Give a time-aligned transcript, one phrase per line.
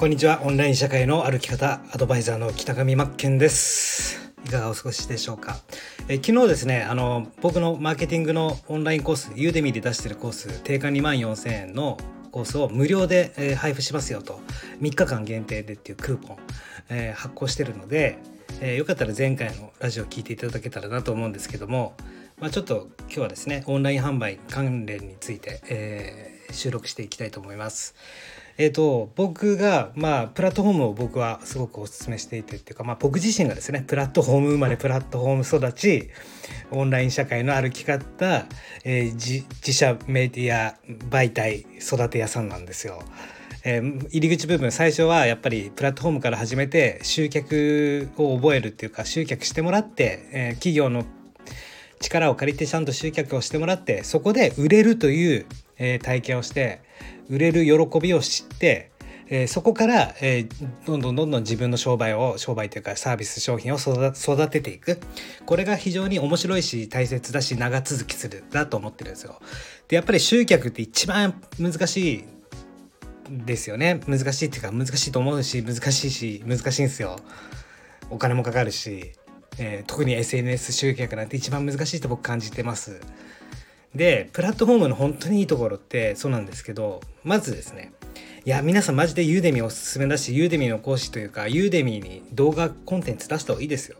[0.00, 0.40] こんにちは。
[0.44, 4.32] オンライン社会の歩き方アドバイザーの北上真剣です。
[4.46, 5.58] いかがお過ごしでしょうか？
[6.08, 11.98] え昨日ですねあの僕のマーケティングのオンラインコースユーデミで出してるコース定価2万4000円の
[12.32, 14.40] コースを無料で、え、配布しますよと
[14.80, 16.36] 3日間限定でっていうクーポン、
[16.88, 18.16] えー、発行してるので、
[18.62, 21.92] えー、よかったら前回のラジオ聞いていただけたらなと思うんですけども、
[22.38, 27.94] まあ、ちょっと今日はですねオンライン販売関連について、え収録していきたいと思います。
[28.62, 36.10] えーと、僕が、まあ、プラットフォームを僕はすごくお勧めしていてっていうか、まあ、僕自身がですねプラットフォーム生まれプラットフォーム育ち
[36.70, 38.44] オンライン社会の歩き方、
[38.84, 40.74] えー、自自社メディア
[41.08, 43.02] 媒体育て屋さんなんですよ。
[43.64, 51.06] えー、入り口部分最初はやっぱりプラットフォームから始めて集客を覚えるっていうか集客してもらって、えー、企業の
[51.98, 55.46] 力を借りてちゃんと集客をしてもらってそこで売れるという、
[55.80, 56.82] えー、体験をして
[57.28, 58.90] 売れる喜びを知って、
[59.28, 65.00] えー、そこから、えー、どんどんどんどん自分の商売を商売というかサービス商品を育てていく
[65.46, 69.40] これが非常に面白いし大切だし長続きするだと思ってるんですよ。
[69.88, 72.24] でやっぱり集客って一番難しい
[73.30, 77.16] ですよね難しいっていうか難しいと思うし難しいし難しいんですよ。
[78.10, 79.12] お金もかかるし、
[79.58, 83.00] えー、特に SNS 集客なんて一番難しいと僕感じてます。
[83.94, 87.92] でプラットフォームの本当にいいところってそうなんですけどまずですね
[88.44, 93.98] いや皆さんマジでユーデミおすすめだしユーデミの講師というかユーデミに動画コンテンツ出した方がいいですよ。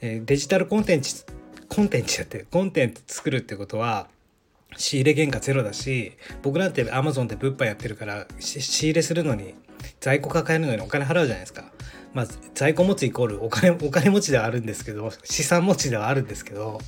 [0.00, 1.24] えー、デジタルコンテンツ
[1.68, 4.08] コンテンツやってコンテンツ作るってことは
[4.76, 9.54] 仕入れ原価ゼロだし僕なんて Amazon で物販やってるから仕入れするのに
[10.00, 11.64] 在庫抱えるのにお金払うじゃないですか。
[12.14, 16.80] まあ在庫持つイコールお金お金持ちではあるんですけど資産持ちではあるんですけど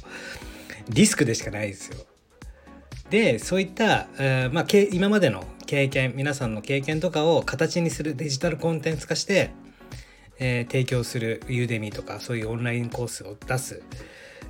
[0.89, 2.07] リスクでしかないですよ。
[3.11, 9.51] でそういった、えー、まあ、今までの経験皆さんの経験とかを形にするデジタルコンテンツ化して、
[10.39, 13.83] えー、提供するユーデミーとかそういうオンラインコースを出す、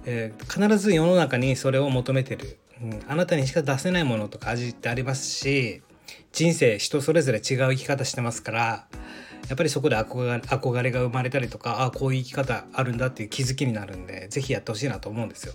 [0.06, 5.82] えー、必ず世の中にそれを求めてる、うん、あなたにしか出せないものとか味ってありますし
[6.32, 8.86] 人生人それぞれ違う生き方してますから
[9.48, 15.54] やっぱりそこで憧れが生まれたりとかあこういう生き方あるんだっていう気づきになるんで是非やってほしいなと思うんですよ。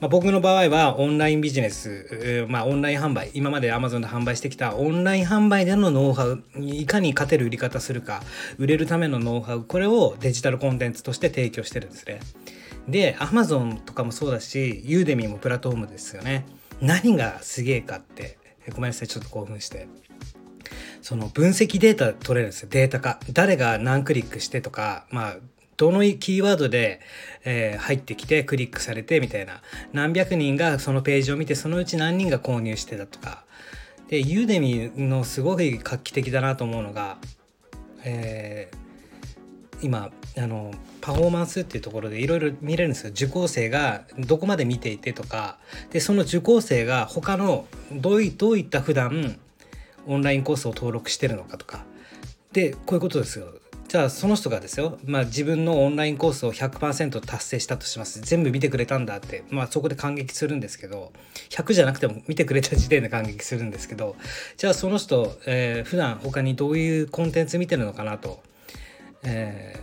[0.00, 8.22] まあ、僕の場合はオンラインビジネス、まあ、オンライン販売今まで Amazon で販売してきたオンライン販売でのノウハウいかに勝てる売り方するか
[8.58, 12.20] 売れるためのノウハウこれをデジタルコンテンツとして提供してるんですね。
[12.86, 16.44] で Amazon とかもそうだしユーデミーもプラットフォームですよね。
[16.82, 18.38] 何がすげえかって
[18.74, 19.88] ごめんなさいちょっと興奮して。
[21.00, 22.68] その分析データ取れるんですよ。
[22.68, 23.20] データ化。
[23.32, 25.36] 誰が何クリックしてとかまあ
[25.76, 27.00] どのキーワードで、
[27.44, 29.62] えー、入ってきてクリックされてみたいな。
[29.92, 33.44] 何百人がそのページを見てそのうち何人が購入してたとか。
[34.08, 37.18] でユーデミのすごい画期的だなと思うのが、
[38.04, 43.10] えー、今あのパフォーマンスっていうところでいろいろ見れるんですよ。
[43.10, 45.58] 受講生がどこまで見ていてとか。
[45.90, 49.38] でその受講生が他のどういどういった普段
[50.06, 51.84] オンラインコースを登録してるのかとか。
[52.52, 53.52] でこういうことですよ。
[53.88, 61.12] じゃあその人がですよ、まあ、自分のオンラインコースを100%達成したとします全部見てくれたんだって、まあ、そこで感激するんですけど
[61.50, 64.16] 100じゃなくても見てくれた時点で感激するんですけど
[64.56, 68.42] じゃあその人、えー、普段他にどういうコンテンツ見てるのかなと、
[69.22, 69.78] え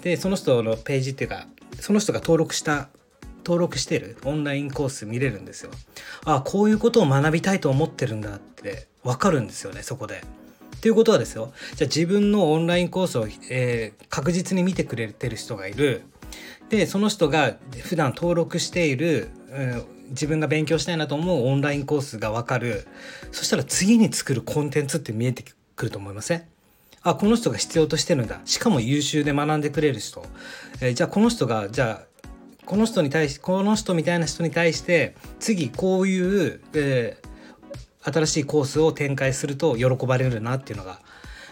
[0.00, 1.46] ー、でその人のページっていうか
[1.80, 2.88] その人が登録した
[3.44, 5.70] 登録してるオンラインコース見れるんですよ。
[6.24, 10.22] ああこういうことを学びたいと思ってるんだって分かるんですよねそこで。
[10.84, 11.50] っていうことはですよ。
[11.76, 16.02] じゃあ自分のオンラインコースを、えー、確実に見てくれてる人がいる。
[16.68, 22.86] でその人が普段登録している、うん、自分が勉強したいなと思うオンラインコースが分かる。
[23.32, 25.42] そしたら次に作るコンテンツって見えて
[25.74, 26.42] くると思いません？
[27.02, 28.42] あこの人が必要としてるんだ。
[28.44, 30.22] しかも優秀で学んでくれる人、
[30.82, 32.22] えー、じゃあこの人がじゃあ
[32.66, 37.33] この人に対しこの人みたいな人に対して次こういう、えー
[38.04, 41.00] 新しいコースを展開すると喜ばれるなっていうのが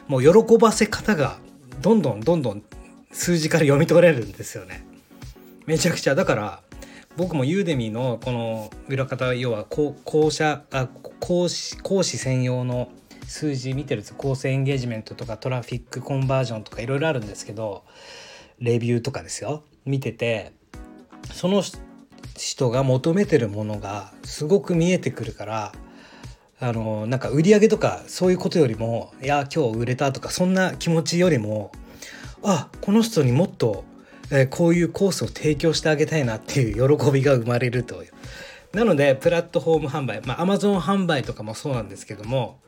[0.09, 1.39] もう喜ばせ方が
[1.81, 2.63] どんどんどんどん
[3.11, 4.87] 数字から読み取れるんですよね。
[5.67, 6.61] めちゃくちゃだから
[7.17, 10.89] 僕もユーデミのこの裏方要は講者あ
[11.21, 12.91] 講師講師専用の
[13.27, 17.85] 数字見てるんですコースエンゲージメントとかトラフィックコンバージョンとかいろいろあるんですけど
[18.59, 20.53] レビューとかですよ見てて
[21.33, 21.63] その
[22.37, 25.73] 人が求めてるものがすごく見えてくるから
[26.63, 31.73] あのなんか売り上げとかそういうことよりもいや今日売れたとかそんな気持ちよりも
[32.45, 33.85] あこの人にもっと、
[34.31, 38.13] えー、こういうコースを提供してあげたいなっていう 喜びが生まれるという
[38.75, 42.61] なのでプラットフォーム販売まあ Amazon 販売とかもそうなんですけども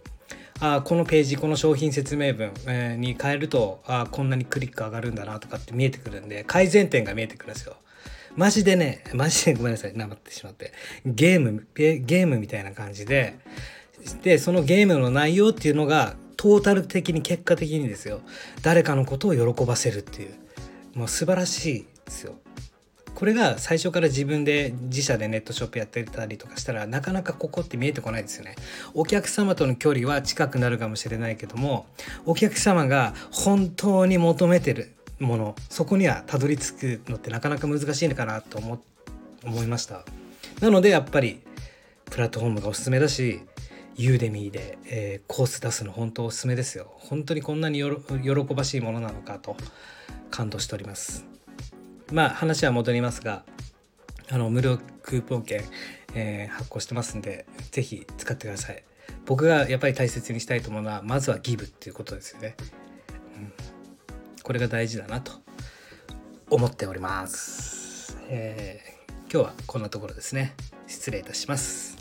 [0.59, 7.77] あこのページこの商品説明文、えー、に変えるとあこんなにクリック上がるんだなとかって見えてくるんで改善点が見えてくるんですよ。
[8.35, 10.73] マジでねマジでごめんなさいなまってしまって
[11.07, 13.39] ゲームゲームみたいな感じで
[14.23, 18.21] でそのゲームの内容っていうのがトータル的に結果的にですよ
[18.63, 20.35] 誰かのことを喜ばせるっていう
[20.95, 22.35] もう素晴らしいですよ。
[23.15, 28.57] これが最初から自分で自社でネットショップやってたりとかしたらなかなかここって見えてこないですよね。
[28.93, 31.87] お客様との距離は近くなるかもしれないけども
[32.27, 38.83] お客様が本当に求めてるものそこにはたどり着くのってなかなか難しいのかなと思
[39.45, 40.05] 思いました。
[40.61, 41.41] なのでやっぱり
[42.11, 43.41] プラットフォームがおすすめだし
[43.97, 46.93] ユーデミーで、えー、コース出すの本当おすすめですよ。
[46.99, 49.57] 本当にこんなに喜ばしいものなのかと
[50.31, 51.25] 感動しております。
[52.13, 53.45] まあ話は戻りますが
[54.31, 55.65] あの無料クーポン券、
[56.15, 58.83] えー、発行してますんで是非使ってください。
[59.27, 62.57] 僕がやっぱり大切にしたいと思うのはまずはギブっていうことですよね、
[63.37, 63.53] うん、
[64.43, 65.33] これが大事だなと
[66.51, 70.55] 思っております、えー、今日はこんなところですね。
[70.87, 71.94] 失礼いたします。